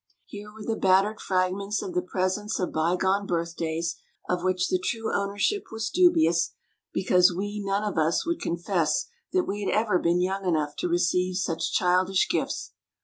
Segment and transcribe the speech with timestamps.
[0.25, 5.13] Here were the battered fragments of the presents of bygone birthdays, of which the true
[5.13, 6.55] ownership was dubious,
[6.91, 10.75] because we none of us would con fess that we had ever been young enough
[10.77, 12.71] to receive such childish gifts.